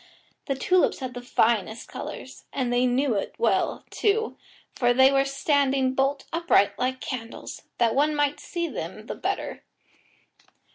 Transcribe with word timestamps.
The 0.47 0.55
tulips 0.55 0.97
had 0.97 1.13
the 1.13 1.21
finest 1.21 1.87
colours, 1.87 2.45
and 2.51 2.73
they 2.73 2.87
knew 2.87 3.13
it 3.13 3.35
well, 3.37 3.85
too, 3.91 4.35
for 4.73 4.95
they 4.95 5.11
were 5.11 5.25
standing 5.25 5.93
bolt 5.93 6.25
upright 6.33 6.71
like 6.79 6.99
candles, 6.99 7.61
that 7.77 7.93
one 7.93 8.15
might 8.15 8.39
see 8.39 8.67
them 8.67 9.05
the 9.05 9.13
better. 9.13 9.61